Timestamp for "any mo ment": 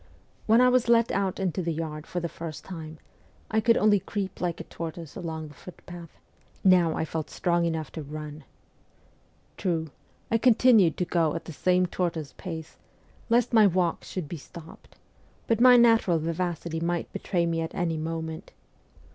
17.75-18.53